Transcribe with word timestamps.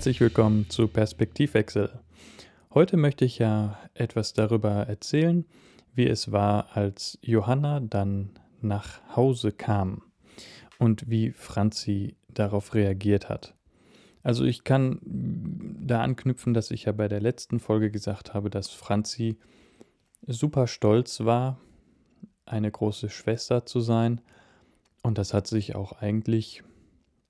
Herzlich 0.00 0.22
willkommen 0.22 0.70
zu 0.70 0.88
Perspektivwechsel. 0.88 2.00
Heute 2.72 2.96
möchte 2.96 3.26
ich 3.26 3.38
ja 3.38 3.78
etwas 3.92 4.32
darüber 4.32 4.70
erzählen, 4.70 5.44
wie 5.94 6.06
es 6.06 6.32
war, 6.32 6.74
als 6.74 7.18
Johanna 7.20 7.80
dann 7.80 8.30
nach 8.62 9.02
Hause 9.14 9.52
kam 9.52 10.00
und 10.78 11.10
wie 11.10 11.32
Franzi 11.32 12.16
darauf 12.28 12.72
reagiert 12.72 13.28
hat. 13.28 13.54
Also 14.22 14.44
ich 14.44 14.64
kann 14.64 15.00
da 15.04 16.00
anknüpfen, 16.00 16.54
dass 16.54 16.70
ich 16.70 16.84
ja 16.84 16.92
bei 16.92 17.08
der 17.08 17.20
letzten 17.20 17.60
Folge 17.60 17.90
gesagt 17.90 18.32
habe, 18.32 18.48
dass 18.48 18.70
Franzi 18.70 19.36
super 20.26 20.66
stolz 20.66 21.26
war, 21.26 21.60
eine 22.46 22.70
große 22.70 23.10
Schwester 23.10 23.66
zu 23.66 23.80
sein. 23.80 24.22
Und 25.02 25.18
das 25.18 25.34
hat 25.34 25.46
sich 25.46 25.74
auch 25.74 25.92
eigentlich 25.92 26.62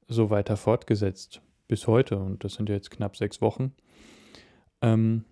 so 0.07 0.31
weiter 0.31 0.57
fortgesetzt 0.57 1.43
bis 1.71 1.87
heute. 1.87 2.19
Und 2.19 2.43
das 2.43 2.55
sind 2.55 2.69
ja 2.69 2.75
jetzt 2.75 2.91
knapp 2.91 3.17
sechs 3.17 3.41
Wochen. 3.41 3.73
Ähm, 4.83 5.25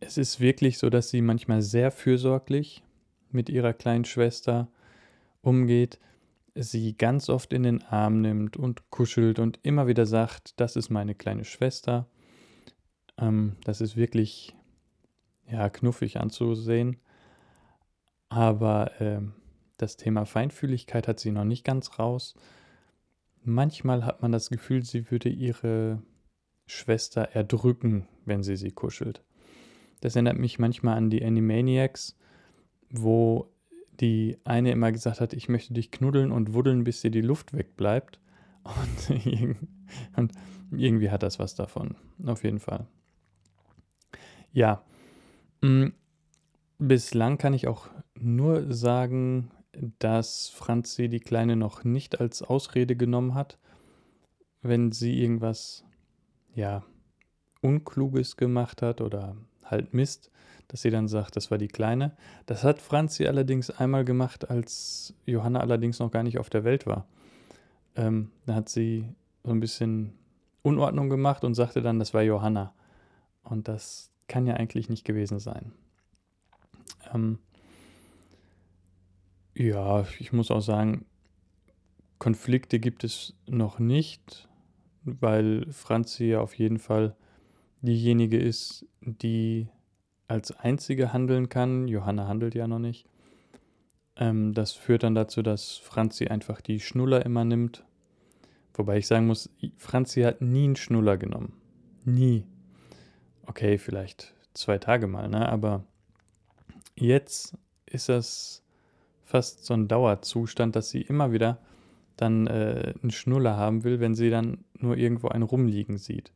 es 0.00 0.16
ist 0.16 0.40
wirklich 0.40 0.78
so, 0.78 0.88
dass 0.88 1.10
sie 1.10 1.20
manchmal 1.20 1.60
sehr 1.60 1.90
fürsorglich 1.90 2.82
mit 3.30 3.50
ihrer 3.50 3.74
kleinen 3.74 4.06
Schwester 4.06 4.68
umgeht, 5.42 6.00
sie 6.54 6.96
ganz 6.96 7.28
oft 7.28 7.52
in 7.52 7.62
den 7.62 7.82
Arm 7.82 8.22
nimmt 8.22 8.56
und 8.56 8.90
kuschelt 8.90 9.38
und 9.38 9.58
immer 9.62 9.86
wieder 9.86 10.06
sagt, 10.06 10.58
das 10.58 10.76
ist 10.76 10.88
meine 10.88 11.14
kleine 11.14 11.44
Schwester. 11.44 12.06
Ähm, 13.18 13.56
das 13.64 13.82
ist 13.82 13.96
wirklich 13.96 14.56
ja, 15.46 15.68
knuffig 15.68 16.18
anzusehen. 16.20 16.96
Aber 18.30 18.98
äh, 18.98 19.20
das 19.76 19.98
Thema 19.98 20.24
Feinfühligkeit 20.24 21.06
hat 21.06 21.20
sie 21.20 21.32
noch 21.32 21.44
nicht 21.44 21.64
ganz 21.64 21.98
raus. 21.98 22.34
Manchmal 23.44 24.04
hat 24.04 24.22
man 24.22 24.32
das 24.32 24.48
Gefühl, 24.48 24.84
sie 24.84 25.10
würde 25.10 25.28
ihre 25.28 26.02
Schwester 26.66 27.22
erdrücken, 27.34 28.08
wenn 28.24 28.42
sie 28.42 28.56
sie 28.56 28.70
kuschelt. 28.70 29.22
Das 30.00 30.16
erinnert 30.16 30.38
mich 30.38 30.58
manchmal 30.58 30.96
an 30.96 31.10
die 31.10 31.24
Animaniacs, 31.24 32.16
wo 32.90 33.50
die 34.00 34.38
eine 34.44 34.72
immer 34.72 34.92
gesagt 34.92 35.20
hat, 35.20 35.32
ich 35.32 35.48
möchte 35.48 35.74
dich 35.74 35.90
knuddeln 35.90 36.32
und 36.32 36.54
wuddeln, 36.54 36.84
bis 36.84 37.00
dir 37.00 37.10
die 37.10 37.20
Luft 37.20 37.52
wegbleibt. 37.52 38.20
Und, 38.64 39.18
und 40.16 40.32
irgendwie 40.70 41.10
hat 41.10 41.22
das 41.22 41.38
was 41.38 41.54
davon, 41.54 41.96
auf 42.24 42.44
jeden 42.44 42.60
Fall. 42.60 42.86
Ja, 44.52 44.82
mm, 45.60 45.88
bislang 46.78 47.36
kann 47.36 47.52
ich 47.52 47.68
auch 47.68 47.88
nur 48.14 48.72
sagen, 48.72 49.50
dass 49.98 50.48
Franzi 50.48 51.08
die 51.08 51.20
Kleine 51.20 51.56
noch 51.56 51.84
nicht 51.84 52.20
als 52.20 52.42
Ausrede 52.42 52.96
genommen 52.96 53.34
hat, 53.34 53.58
wenn 54.62 54.92
sie 54.92 55.20
irgendwas, 55.20 55.84
ja, 56.54 56.82
Unkluges 57.60 58.36
gemacht 58.36 58.82
hat 58.82 59.00
oder 59.00 59.36
halt 59.64 59.94
Mist, 59.94 60.30
dass 60.68 60.82
sie 60.82 60.90
dann 60.90 61.08
sagt, 61.08 61.36
das 61.36 61.50
war 61.50 61.58
die 61.58 61.68
Kleine. 61.68 62.16
Das 62.46 62.62
hat 62.62 62.80
Franzi 62.80 63.26
allerdings 63.26 63.70
einmal 63.70 64.04
gemacht, 64.04 64.50
als 64.50 65.14
Johanna 65.24 65.60
allerdings 65.60 65.98
noch 65.98 66.10
gar 66.10 66.22
nicht 66.22 66.38
auf 66.38 66.50
der 66.50 66.64
Welt 66.64 66.86
war. 66.86 67.06
Ähm, 67.96 68.30
da 68.46 68.54
hat 68.54 68.68
sie 68.68 69.08
so 69.42 69.50
ein 69.50 69.60
bisschen 69.60 70.12
Unordnung 70.62 71.10
gemacht 71.10 71.44
und 71.44 71.54
sagte 71.54 71.82
dann, 71.82 71.98
das 71.98 72.14
war 72.14 72.22
Johanna. 72.22 72.74
Und 73.42 73.68
das 73.68 74.10
kann 74.26 74.46
ja 74.46 74.54
eigentlich 74.54 74.88
nicht 74.88 75.04
gewesen 75.04 75.38
sein. 75.38 75.72
Ähm, 77.12 77.38
ja, 79.54 80.06
ich 80.18 80.32
muss 80.32 80.50
auch 80.50 80.60
sagen, 80.60 81.06
Konflikte 82.18 82.78
gibt 82.78 83.04
es 83.04 83.34
noch 83.46 83.78
nicht, 83.78 84.48
weil 85.04 85.66
Franzi 85.70 86.26
ja 86.26 86.40
auf 86.40 86.54
jeden 86.54 86.78
Fall 86.78 87.14
diejenige 87.82 88.38
ist, 88.38 88.86
die 89.00 89.68
als 90.26 90.52
einzige 90.52 91.12
handeln 91.12 91.48
kann. 91.48 91.86
Johanna 91.86 92.26
handelt 92.26 92.54
ja 92.54 92.66
noch 92.66 92.78
nicht. 92.78 93.06
Ähm, 94.16 94.54
das 94.54 94.72
führt 94.72 95.02
dann 95.02 95.14
dazu, 95.14 95.42
dass 95.42 95.76
Franzi 95.76 96.28
einfach 96.28 96.60
die 96.60 96.80
Schnuller 96.80 97.24
immer 97.24 97.44
nimmt. 97.44 97.84
Wobei 98.74 98.98
ich 98.98 99.06
sagen 99.06 99.26
muss, 99.26 99.50
Franzi 99.76 100.22
hat 100.22 100.40
nie 100.40 100.64
einen 100.64 100.76
Schnuller 100.76 101.16
genommen. 101.16 101.52
Nie. 102.04 102.44
Okay, 103.46 103.78
vielleicht 103.78 104.34
zwei 104.54 104.78
Tage 104.78 105.06
mal, 105.06 105.28
ne? 105.28 105.48
Aber 105.48 105.84
jetzt 106.96 107.56
ist 107.86 108.08
das 108.08 108.63
fast 109.24 109.64
so 109.64 109.74
ein 109.74 109.88
Dauerzustand, 109.88 110.76
dass 110.76 110.90
sie 110.90 111.02
immer 111.02 111.32
wieder 111.32 111.58
dann 112.16 112.46
äh, 112.46 112.94
einen 113.02 113.10
Schnuller 113.10 113.56
haben 113.56 113.82
will, 113.82 114.00
wenn 114.00 114.14
sie 114.14 114.30
dann 114.30 114.64
nur 114.78 114.96
irgendwo 114.96 115.28
einen 115.28 115.42
rumliegen 115.42 115.98
sieht. 115.98 116.32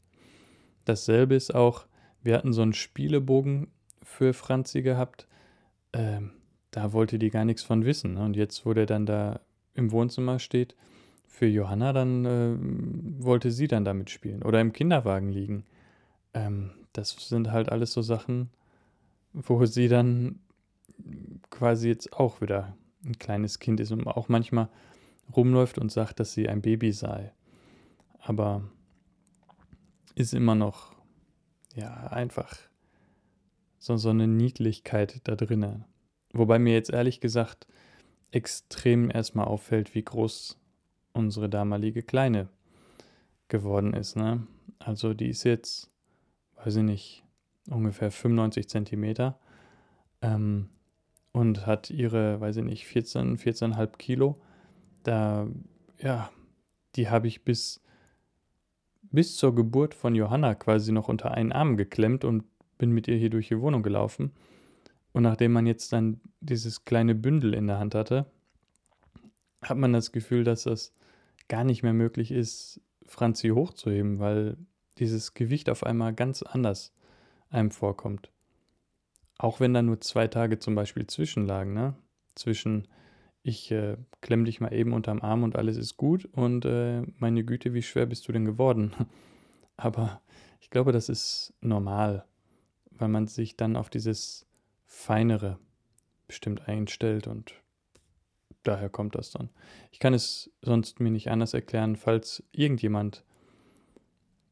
Dasselbe 0.84 1.34
ist 1.34 1.54
auch, 1.54 1.86
wir 2.22 2.34
hatten 2.34 2.52
so 2.52 2.62
einen 2.62 2.72
Spielebogen 2.72 3.68
für 4.02 4.32
Franzi 4.32 4.82
gehabt. 4.82 5.28
Ähm, 5.92 6.32
da 6.70 6.92
wollte 6.92 7.18
die 7.18 7.30
gar 7.30 7.44
nichts 7.44 7.62
von 7.62 7.84
wissen. 7.84 8.14
Ne? 8.14 8.24
Und 8.24 8.36
jetzt, 8.36 8.66
wo 8.66 8.74
der 8.74 8.86
dann 8.86 9.06
da 9.06 9.40
im 9.74 9.92
Wohnzimmer 9.92 10.38
steht, 10.38 10.74
für 11.26 11.46
Johanna, 11.46 11.92
dann 11.92 12.24
äh, 12.24 13.24
wollte 13.24 13.52
sie 13.52 13.68
dann 13.68 13.84
damit 13.84 14.10
spielen. 14.10 14.42
Oder 14.42 14.60
im 14.60 14.72
Kinderwagen 14.72 15.28
liegen. 15.28 15.64
Ähm, 16.34 16.70
das 16.92 17.10
sind 17.10 17.52
halt 17.52 17.70
alles 17.70 17.92
so 17.92 18.02
Sachen, 18.02 18.50
wo 19.32 19.64
sie 19.66 19.88
dann 19.88 20.40
quasi 21.50 21.88
jetzt 21.88 22.12
auch 22.12 22.40
wieder 22.40 22.76
ein 23.04 23.18
kleines 23.18 23.58
Kind 23.58 23.80
ist 23.80 23.92
und 23.92 24.06
auch 24.06 24.28
manchmal 24.28 24.68
rumläuft 25.34 25.78
und 25.78 25.92
sagt, 25.92 26.20
dass 26.20 26.32
sie 26.32 26.48
ein 26.48 26.62
Baby 26.62 26.92
sei. 26.92 27.32
Aber 28.18 28.62
ist 30.14 30.34
immer 30.34 30.54
noch, 30.54 30.94
ja, 31.74 32.08
einfach 32.08 32.56
so, 33.78 33.96
so 33.96 34.10
eine 34.10 34.26
Niedlichkeit 34.26 35.20
da 35.24 35.36
drinnen. 35.36 35.84
Wobei 36.32 36.58
mir 36.58 36.74
jetzt 36.74 36.90
ehrlich 36.90 37.20
gesagt 37.20 37.66
extrem 38.30 39.10
erstmal 39.10 39.46
auffällt, 39.46 39.94
wie 39.94 40.02
groß 40.02 40.58
unsere 41.12 41.48
damalige 41.48 42.02
Kleine 42.02 42.48
geworden 43.48 43.94
ist. 43.94 44.16
Ne? 44.16 44.46
Also 44.78 45.14
die 45.14 45.28
ist 45.28 45.44
jetzt, 45.44 45.90
weiß 46.56 46.76
ich 46.76 46.82
nicht, 46.82 47.24
ungefähr 47.70 48.10
95 48.10 48.68
Zentimeter 48.68 49.38
ähm, 50.20 50.68
und 51.38 51.66
hat 51.66 51.90
ihre, 51.90 52.40
weiß 52.40 52.56
ich 52.56 52.64
nicht, 52.64 52.86
14, 52.86 53.38
14,5 53.38 53.96
Kilo. 53.96 54.40
Da, 55.04 55.46
ja, 55.98 56.30
die 56.96 57.08
habe 57.08 57.28
ich 57.28 57.44
bis, 57.44 57.80
bis 59.02 59.36
zur 59.36 59.54
Geburt 59.54 59.94
von 59.94 60.16
Johanna 60.16 60.56
quasi 60.56 60.90
noch 60.90 61.08
unter 61.08 61.30
einen 61.30 61.52
Arm 61.52 61.76
geklemmt 61.76 62.24
und 62.24 62.44
bin 62.76 62.90
mit 62.90 63.06
ihr 63.06 63.16
hier 63.16 63.30
durch 63.30 63.48
die 63.48 63.60
Wohnung 63.60 63.84
gelaufen. 63.84 64.32
Und 65.12 65.22
nachdem 65.22 65.52
man 65.52 65.66
jetzt 65.66 65.92
dann 65.92 66.20
dieses 66.40 66.84
kleine 66.84 67.14
Bündel 67.14 67.54
in 67.54 67.68
der 67.68 67.78
Hand 67.78 67.94
hatte, 67.94 68.26
hat 69.62 69.78
man 69.78 69.92
das 69.92 70.10
Gefühl, 70.10 70.42
dass 70.42 70.64
das 70.64 70.92
gar 71.46 71.62
nicht 71.62 71.84
mehr 71.84 71.92
möglich 71.92 72.32
ist, 72.32 72.80
Franzi 73.06 73.50
hochzuheben, 73.50 74.18
weil 74.18 74.56
dieses 74.98 75.34
Gewicht 75.34 75.70
auf 75.70 75.84
einmal 75.84 76.12
ganz 76.14 76.42
anders 76.42 76.92
einem 77.48 77.70
vorkommt. 77.70 78.30
Auch 79.38 79.60
wenn 79.60 79.74
da 79.74 79.82
nur 79.82 80.00
zwei 80.00 80.26
Tage 80.26 80.58
zum 80.58 80.74
Beispiel 80.74 81.06
zwischenlagen, 81.06 81.72
ne? 81.72 81.94
Zwischen 82.34 82.88
ich 83.42 83.70
äh, 83.70 83.96
klemm 84.20 84.44
dich 84.44 84.60
mal 84.60 84.74
eben 84.74 84.92
unterm 84.92 85.22
Arm 85.22 85.42
und 85.42 85.56
alles 85.56 85.76
ist 85.76 85.96
gut 85.96 86.26
und 86.26 86.64
äh, 86.64 87.02
meine 87.18 87.44
Güte, 87.44 87.72
wie 87.72 87.82
schwer 87.82 88.06
bist 88.06 88.28
du 88.28 88.32
denn 88.32 88.44
geworden? 88.44 88.92
Aber 89.76 90.20
ich 90.60 90.70
glaube, 90.70 90.92
das 90.92 91.08
ist 91.08 91.54
normal 91.60 92.26
weil 92.98 93.08
man 93.08 93.26
sich 93.26 93.56
dann 93.56 93.76
auf 93.76 93.90
dieses 93.90 94.46
Feinere 94.84 95.58
bestimmt 96.26 96.68
einstellt 96.68 97.26
und 97.26 97.54
daher 98.62 98.88
kommt 98.88 99.14
das 99.14 99.30
dann. 99.30 99.50
Ich 99.92 99.98
kann 99.98 100.14
es 100.14 100.50
sonst 100.62 101.00
mir 101.00 101.10
nicht 101.10 101.30
anders 101.30 101.54
erklären, 101.54 101.96
falls 101.96 102.42
irgendjemand 102.52 103.24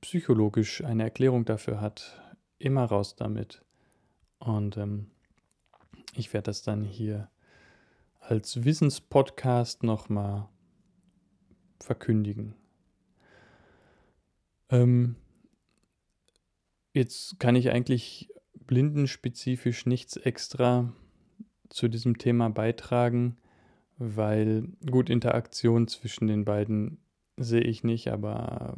psychologisch 0.00 0.83
eine 0.85 1.03
Erklärung 1.03 1.44
dafür 1.44 1.81
hat, 1.81 2.21
immer 2.59 2.85
raus 2.85 3.17
damit. 3.17 3.62
Und 4.38 4.77
ähm, 4.77 5.11
ich 6.15 6.33
werde 6.33 6.47
das 6.47 6.62
dann 6.62 6.85
hier 6.85 7.31
als 8.21 8.65
Wissenspodcast 8.65 9.83
nochmal 9.83 10.49
verkündigen. 11.81 12.55
Ähm, 14.69 15.17
jetzt 16.93 17.38
kann 17.38 17.55
ich 17.56 17.71
eigentlich 17.71 18.31
blindenspezifisch 18.67 19.87
nichts 19.87 20.17
extra 20.17 20.93
zu 21.69 21.88
diesem 21.88 22.19
Thema 22.19 22.49
beitragen, 22.49 23.37
weil 23.99 24.69
gut 24.91 25.09
Interaktion 25.09 25.88
zwischen 25.88 26.27
den 26.27 26.44
beiden 26.44 26.99
sehe 27.37 27.62
ich 27.62 27.85
nicht, 27.85 28.09
aber 28.09 28.77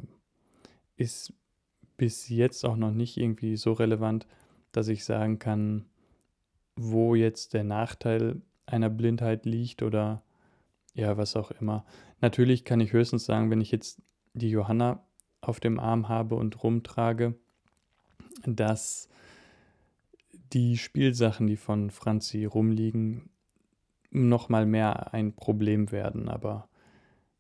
ist 0.97 1.33
bis 1.97 2.29
jetzt 2.29 2.65
auch 2.65 2.77
noch 2.77 2.93
nicht 2.93 3.17
irgendwie 3.17 3.57
so 3.57 3.73
relevant, 3.73 4.27
dass 4.73 4.89
ich 4.89 5.05
sagen 5.05 5.39
kann, 5.39 5.87
wo 6.77 7.15
jetzt 7.15 7.55
der 7.55 7.65
Nachteil 7.65 8.41
einer 8.67 8.91
Blindheit 8.91 9.47
liegt 9.47 9.83
oder 9.83 10.23
ja, 10.95 11.17
was 11.17 11.37
auch 11.37 11.51
immer. 11.53 11.85
Natürlich 12.21 12.65
kann 12.65 12.81
ich 12.81 12.93
höchstens 12.93 13.25
sagen, 13.25 13.51
wenn 13.51 13.61
ich 13.61 13.71
jetzt 13.71 14.03
die 14.35 14.51
Johanna 14.51 15.05
auf 15.41 15.61
dem 15.61 15.79
Arm 15.79 16.09
habe 16.09 16.35
und 16.35 16.63
rumtrage, 16.63 17.35
dass 18.45 19.09
die 20.53 20.77
Spielsachen, 20.77 21.47
die 21.47 21.57
von 21.57 21.91
Franzi 21.91 22.45
rumliegen, 22.45 23.31
noch 24.11 24.49
mal 24.49 24.67
mehr 24.67 25.13
ein 25.13 25.35
Problem 25.35 25.93
werden. 25.93 26.29
Aber 26.29 26.69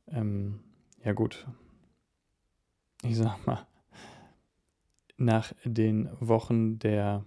ähm, 0.08 0.60
ja 1.04 1.12
gut, 1.12 1.46
ich 3.02 3.16
sag 3.16 3.46
mal, 3.46 3.66
nach 5.18 5.52
den 5.64 6.08
Wochen 6.20 6.78
der 6.78 7.24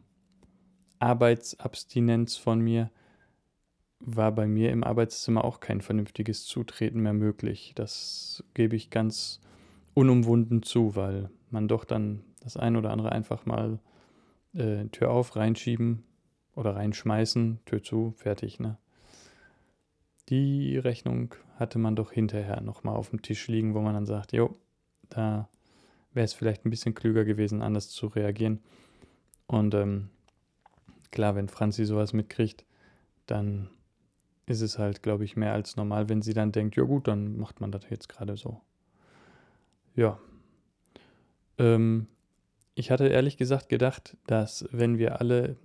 Arbeitsabstinenz 0.99 2.37
von 2.37 2.59
mir 2.59 2.89
war 3.99 4.31
bei 4.31 4.47
mir 4.47 4.71
im 4.71 4.83
Arbeitszimmer 4.83 5.43
auch 5.43 5.59
kein 5.59 5.81
vernünftiges 5.81 6.45
Zutreten 6.45 7.01
mehr 7.01 7.13
möglich. 7.13 7.73
Das 7.75 8.43
gebe 8.53 8.75
ich 8.75 8.89
ganz 8.89 9.39
unumwunden 9.93 10.63
zu, 10.63 10.95
weil 10.95 11.29
man 11.49 11.67
doch 11.67 11.85
dann 11.85 12.23
das 12.41 12.57
ein 12.57 12.75
oder 12.75 12.91
andere 12.91 13.11
einfach 13.11 13.45
mal 13.45 13.79
äh, 14.53 14.85
Tür 14.85 15.11
auf, 15.11 15.35
reinschieben 15.35 16.03
oder 16.55 16.75
reinschmeißen, 16.75 17.59
Tür 17.65 17.83
zu, 17.83 18.13
fertig, 18.17 18.59
ne? 18.59 18.77
Die 20.29 20.77
Rechnung 20.77 21.35
hatte 21.57 21.77
man 21.77 21.95
doch 21.95 22.11
hinterher 22.11 22.61
nochmal 22.61 22.95
auf 22.95 23.09
dem 23.09 23.21
Tisch 23.21 23.47
liegen, 23.47 23.73
wo 23.73 23.81
man 23.81 23.93
dann 23.93 24.05
sagt, 24.05 24.31
jo, 24.31 24.55
da 25.09 25.49
wäre 26.13 26.25
es 26.25 26.33
vielleicht 26.33 26.65
ein 26.65 26.69
bisschen 26.69 26.93
klüger 26.93 27.25
gewesen, 27.25 27.61
anders 27.61 27.89
zu 27.89 28.07
reagieren. 28.07 28.59
Und 29.47 29.73
ähm, 29.73 30.09
klar, 31.11 31.35
wenn 31.35 31.49
Franzi 31.49 31.85
sowas 31.85 32.13
mitkriegt, 32.13 32.65
dann 33.25 33.69
ist 34.45 34.61
es 34.61 34.77
halt, 34.77 35.03
glaube 35.03 35.23
ich, 35.23 35.35
mehr 35.35 35.53
als 35.53 35.75
normal, 35.75 36.09
wenn 36.09 36.21
sie 36.21 36.33
dann 36.33 36.51
denkt, 36.51 36.75
ja 36.75 36.83
gut, 36.83 37.07
dann 37.07 37.37
macht 37.37 37.61
man 37.61 37.71
das 37.71 37.89
jetzt 37.89 38.09
gerade 38.09 38.37
so. 38.37 38.61
Ja. 39.95 40.19
Ähm, 41.57 42.07
ich 42.75 42.91
hatte 42.91 43.07
ehrlich 43.07 43.37
gesagt 43.37 43.69
gedacht, 43.69 44.17
dass 44.27 44.67
wenn 44.71 44.97
wir 44.97 45.19
alle 45.19 45.57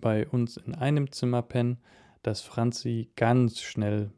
bei 0.00 0.26
uns 0.28 0.56
in 0.56 0.74
einem 0.74 1.12
Zimmer 1.12 1.42
pennen, 1.42 1.78
dass 2.22 2.40
Franzi 2.40 3.10
ganz 3.16 3.60
schnell 3.60 4.12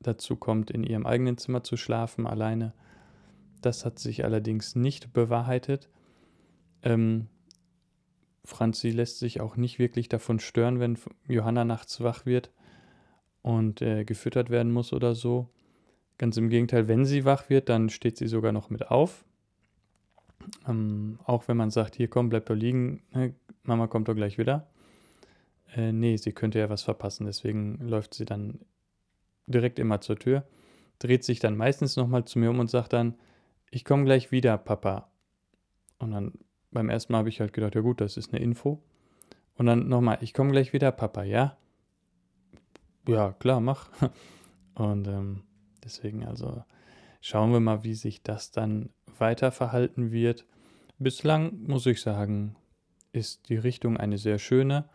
dazu 0.00 0.36
kommt, 0.36 0.70
in 0.70 0.84
ihrem 0.84 1.06
eigenen 1.06 1.38
Zimmer 1.38 1.62
zu 1.62 1.76
schlafen, 1.76 2.26
alleine. 2.26 2.72
Das 3.62 3.84
hat 3.84 3.98
sich 3.98 4.24
allerdings 4.24 4.76
nicht 4.76 5.12
bewahrheitet. 5.12 5.88
Ähm, 6.82 7.28
Franzi 8.44 8.90
lässt 8.90 9.18
sich 9.18 9.40
auch 9.40 9.56
nicht 9.56 9.78
wirklich 9.78 10.08
davon 10.08 10.40
stören, 10.40 10.80
wenn 10.80 10.98
Johanna 11.28 11.64
nachts 11.64 12.00
wach 12.02 12.26
wird 12.26 12.50
und 13.42 13.80
äh, 13.82 14.04
gefüttert 14.04 14.50
werden 14.50 14.72
muss 14.72 14.92
oder 14.92 15.14
so. 15.14 15.48
Ganz 16.18 16.36
im 16.36 16.48
Gegenteil, 16.48 16.88
wenn 16.88 17.04
sie 17.04 17.24
wach 17.24 17.48
wird, 17.50 17.68
dann 17.68 17.88
steht 17.88 18.16
sie 18.16 18.26
sogar 18.26 18.52
noch 18.52 18.68
mit 18.68 18.90
auf. 18.90 19.24
Ähm, 20.68 21.20
auch 21.24 21.46
wenn 21.46 21.56
man 21.56 21.70
sagt, 21.70 21.94
hier 21.94 22.08
komm, 22.08 22.28
bleib 22.28 22.46
doch 22.46 22.56
liegen, 22.56 23.02
ne, 23.12 23.34
Mama 23.62 23.86
kommt 23.86 24.08
doch 24.08 24.14
gleich 24.14 24.38
wieder. 24.38 24.66
Äh, 25.74 25.92
nee, 25.92 26.16
sie 26.16 26.32
könnte 26.32 26.58
ja 26.58 26.68
was 26.68 26.82
verpassen, 26.82 27.26
deswegen 27.26 27.78
läuft 27.80 28.14
sie 28.14 28.24
dann 28.24 28.58
direkt 29.46 29.78
immer 29.78 30.00
zur 30.00 30.18
Tür, 30.18 30.44
dreht 30.98 31.22
sich 31.22 31.38
dann 31.38 31.56
meistens 31.56 31.96
nochmal 31.96 32.24
zu 32.24 32.40
mir 32.40 32.50
um 32.50 32.58
und 32.58 32.70
sagt 32.70 32.92
dann, 32.92 33.14
ich 33.72 33.84
komme 33.84 34.04
gleich 34.04 34.30
wieder, 34.30 34.56
Papa. 34.58 35.10
Und 35.98 36.12
dann 36.12 36.32
beim 36.70 36.90
ersten 36.90 37.12
Mal 37.12 37.20
habe 37.20 37.30
ich 37.30 37.40
halt 37.40 37.52
gedacht, 37.52 37.74
ja 37.74 37.80
gut, 37.80 38.00
das 38.00 38.16
ist 38.16 38.32
eine 38.32 38.42
Info. 38.42 38.82
Und 39.54 39.66
dann 39.66 39.88
nochmal, 39.88 40.18
ich 40.20 40.34
komme 40.34 40.52
gleich 40.52 40.72
wieder, 40.72 40.92
Papa, 40.92 41.22
ja? 41.24 41.56
Ja, 43.08 43.32
klar, 43.32 43.60
mach. 43.60 43.88
Und 44.74 45.08
ähm, 45.08 45.42
deswegen 45.82 46.24
also 46.24 46.62
schauen 47.20 47.52
wir 47.52 47.60
mal, 47.60 47.82
wie 47.82 47.94
sich 47.94 48.22
das 48.22 48.50
dann 48.50 48.90
weiter 49.18 49.50
verhalten 49.50 50.12
wird. 50.12 50.44
Bislang 50.98 51.62
muss 51.62 51.86
ich 51.86 52.00
sagen, 52.02 52.56
ist 53.12 53.48
die 53.48 53.56
Richtung 53.56 53.96
eine 53.96 54.18
sehr 54.18 54.38
schöne. 54.38 54.88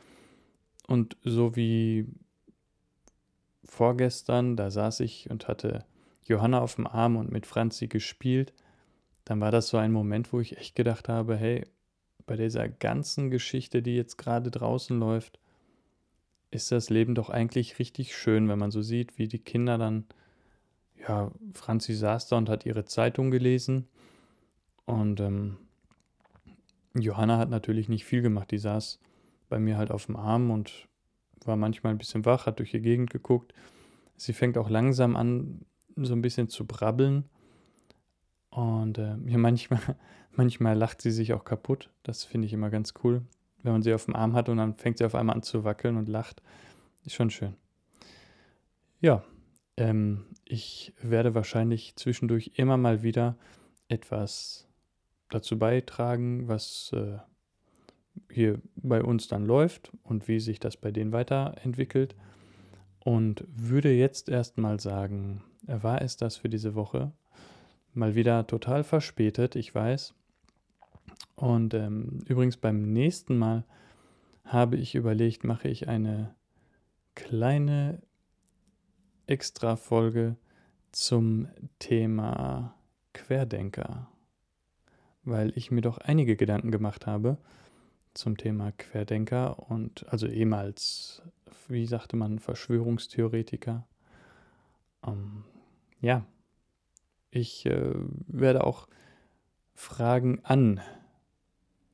Und 0.88 1.18
so 1.24 1.56
wie 1.56 2.08
vorgestern, 3.64 4.56
da 4.56 4.70
saß 4.70 5.00
ich 5.00 5.30
und 5.32 5.48
hatte 5.48 5.84
Johanna 6.26 6.62
auf 6.62 6.76
dem 6.76 6.86
Arm 6.86 7.16
und 7.16 7.32
mit 7.32 7.46
Franzi 7.46 7.88
gespielt, 7.88 8.54
dann 9.28 9.42
war 9.42 9.52
das 9.52 9.68
so 9.68 9.76
ein 9.78 9.92
Moment, 9.92 10.32
wo 10.32 10.40
ich 10.40 10.58
echt 10.58 10.76
gedacht 10.76 11.10
habe, 11.10 11.36
hey, 11.36 11.66
bei 12.26 12.38
dieser 12.38 12.70
ganzen 12.70 13.30
Geschichte, 13.30 13.82
die 13.82 13.96
jetzt 13.96 14.18
gerade 14.18 14.52
draußen 14.52 14.98
läuft, 14.98 15.40
ist 16.50 16.72
das 16.72 16.90
Leben 16.90 17.14
doch 17.14 17.30
eigentlich 17.30 17.78
richtig 17.78 18.16
schön, 18.16 18.48
wenn 18.48 18.58
man 18.58 18.72
so 18.72 18.82
sieht, 18.82 19.18
wie 19.18 19.28
die 19.28 19.40
Kinder 19.40 19.78
dann, 19.78 20.06
ja, 21.06 21.32
Franzi 21.54 21.94
saß 21.94 22.28
da 22.28 22.38
und 22.38 22.48
hat 22.48 22.66
ihre 22.66 22.86
Zeitung 22.86 23.30
gelesen 23.30 23.90
und 24.86 25.20
ähm, 25.20 25.58
Johanna 26.94 27.38
hat 27.38 27.50
natürlich 27.50 27.90
nicht 27.90 28.06
viel 28.06 28.22
gemacht, 28.22 28.50
die 28.52 28.58
saß 28.58 28.98
bei 29.50 29.60
mir 29.60 29.78
halt 29.78 29.92
auf 29.92 30.06
dem 30.06 30.16
Arm 30.16 30.52
und 30.52 30.88
war 31.44 31.58
manchmal 31.58 31.94
ein 31.94 31.98
bisschen 31.98 32.24
wach, 32.26 32.46
hat 32.46 32.60
durch 32.60 32.72
die 32.72 32.82
Gegend 32.82 33.10
geguckt. 33.10 33.54
Sie 34.16 34.34
fängt 34.34 34.58
auch 34.58 34.70
langsam 34.70 35.18
an, 35.18 35.66
so 35.98 36.14
ein 36.14 36.22
bisschen 36.22 36.48
zu 36.48 36.66
brabbeln. 36.66 37.26
Und 38.58 38.98
äh, 38.98 39.16
ja, 39.26 39.38
manchmal, 39.38 39.80
manchmal 40.32 40.78
lacht 40.78 41.02
sie 41.02 41.12
sich 41.12 41.34
auch 41.34 41.44
kaputt. 41.44 41.90
Das 42.04 42.24
finde 42.24 42.48
ich 42.48 42.54
immer 42.54 42.70
ganz 42.70 42.94
cool 43.04 43.24
wenn 43.68 43.74
man 43.74 43.84
sie 43.84 43.94
auf 43.94 44.06
dem 44.06 44.16
Arm 44.16 44.34
hat 44.34 44.50
und 44.50 44.58
dann 44.58 44.76
fängt 44.76 44.98
sie 44.98 45.06
auf 45.06 45.14
einmal 45.14 45.36
an 45.36 45.44
zu 45.44 45.64
wackeln 45.64 45.98
und 45.98 46.08
lacht. 46.08 46.42
Ist 47.04 47.16
schon 47.16 47.30
schön. 47.30 47.56
Ja, 49.02 49.24
ähm, 49.76 50.26
ich 50.46 50.94
werde 51.02 51.36
wahrscheinlich 51.36 51.96
zwischendurch 51.96 52.52
immer 52.56 52.78
mal 52.78 53.04
wieder 53.04 53.38
etwas 53.90 54.68
dazu 55.30 55.60
beitragen, 55.60 56.48
was 56.48 56.92
äh, 56.94 57.18
hier 58.32 58.62
bei 58.76 59.04
uns 59.04 59.28
dann 59.28 59.46
läuft 59.46 59.92
und 60.04 60.28
wie 60.28 60.40
sich 60.40 60.60
das 60.60 60.78
bei 60.78 60.92
denen 60.92 61.12
weiterentwickelt. 61.12 62.16
Und 63.00 63.44
würde 63.48 63.92
jetzt 63.94 64.28
erstmal 64.30 64.80
sagen, 64.80 65.44
war 65.64 66.02
es 66.02 66.18
das 66.18 66.38
für 66.38 66.50
diese 66.50 66.74
Woche? 66.74 67.12
Mal 67.98 68.14
wieder 68.14 68.46
total 68.46 68.84
verspätet, 68.84 69.56
ich 69.56 69.74
weiß. 69.74 70.14
Und 71.36 71.74
ähm, 71.74 72.20
übrigens 72.28 72.56
beim 72.56 72.94
nächsten 72.94 73.40
Mal 73.40 73.64
habe 74.46 74.78
ich 74.78 74.94
überlegt, 74.94 75.44
mache 75.44 75.68
ich 75.68 75.88
eine 75.88 76.36
kleine 77.16 78.04
Extra-Folge 79.26 80.36
zum 80.92 81.48
Thema 81.80 82.76
Querdenker, 83.14 84.08
weil 85.24 85.52
ich 85.56 85.72
mir 85.72 85.82
doch 85.82 85.98
einige 85.98 86.36
Gedanken 86.36 86.70
gemacht 86.70 87.08
habe 87.08 87.40
zum 88.14 88.38
Thema 88.38 88.74
Querdenker 88.74 89.72
und 89.72 90.08
also 90.10 90.28
ehemals, 90.28 91.24
wie 91.68 91.88
sagte 91.88 92.16
man, 92.16 92.38
Verschwörungstheoretiker. 92.38 93.88
Ähm, 95.04 95.46
ja, 96.00 96.26
ich 97.32 97.66
äh, 97.66 97.94
werde 98.28 98.64
auch 98.64 98.88
Fragen 99.74 100.40
an 100.44 100.82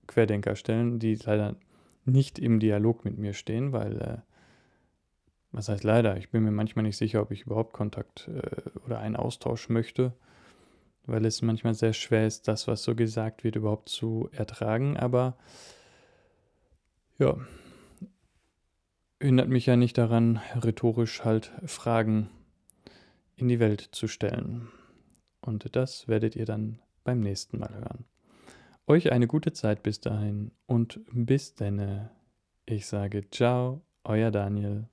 Querdenker 0.08 0.56
stellen, 0.56 1.00
die 1.00 1.16
leider 1.16 1.56
nicht 2.06 2.40
im 2.40 2.60
Dialog 2.60 3.06
mit 3.06 3.18
mir 3.18 3.34
stehen, 3.34 3.72
weil, 3.72 4.02
äh, 4.02 4.18
was 5.52 5.70
heißt 5.70 5.84
leider, 5.84 6.18
ich 6.18 6.30
bin 6.30 6.44
mir 6.44 6.52
manchmal 6.52 6.84
nicht 6.84 6.98
sicher, 6.98 7.22
ob 7.22 7.32
ich 7.32 7.44
überhaupt 7.44 7.74
Kontakt 7.74 8.28
äh, 8.28 8.80
oder 8.86 9.00
einen 9.00 9.16
Austausch 9.16 9.70
möchte, 9.70 10.13
weil 11.06 11.25
es 11.25 11.42
manchmal 11.42 11.74
sehr 11.74 11.94
schwer 11.94 12.25
ist, 12.25 12.48
das, 12.48 12.68
was 12.68 12.84
so 12.84 12.96
gesagt 12.96 13.44
wird, 13.44 13.56
überhaupt 13.56 13.90
zu 13.90 14.30
ertragen, 14.32 14.98
aber 14.98 15.38
ja, 17.20 17.38
hindert 19.22 19.50
mich 19.50 19.66
ja 19.66 19.75
nicht 19.75 19.98
daran, 19.98 20.42
rhetorisch 20.56 21.24
halt 21.24 21.52
Fragen 21.66 22.30
in 23.36 23.48
die 23.48 23.60
Welt 23.60 23.82
zu 23.92 24.08
stellen. 24.08 24.70
Und 25.46 25.76
das 25.76 26.08
werdet 26.08 26.36
ihr 26.36 26.46
dann 26.46 26.80
beim 27.04 27.20
nächsten 27.20 27.60
Mal 27.60 27.74
hören. 27.74 28.06
Euch 28.88 29.12
eine 29.12 29.28
gute 29.28 29.54
Zeit 29.54 29.84
bis 29.84 30.00
dahin 30.00 30.52
und 30.66 31.02
bis 31.12 31.56
denne. 31.56 32.12
Ich 32.66 32.86
sage 32.86 33.30
ciao, 33.30 33.82
euer 34.04 34.32
Daniel. 34.32 34.88